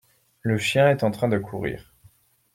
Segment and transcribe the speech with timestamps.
[0.41, 1.93] Le chien est en train de courir.